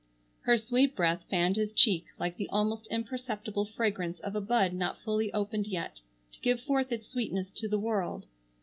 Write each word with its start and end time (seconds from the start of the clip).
Her 0.39 0.57
sweet 0.57 0.95
breath 0.95 1.25
fanned 1.29 1.57
his 1.57 1.73
cheek 1.73 2.05
like 2.17 2.35
the 2.35 2.49
almost 2.49 2.87
imperceptible 2.87 3.65
fragrance 3.65 4.19
of 4.21 4.35
a 4.35 4.41
bud 4.41 4.73
not 4.73 4.97
fully 4.97 5.31
opened 5.31 5.67
yet 5.67 6.01
to 6.31 6.39
give 6.41 6.59
forth 6.59 6.91
its 6.91 7.05
sweetness 7.05 7.51
to 7.57 7.67
the 7.69 7.77
world. 7.77 8.25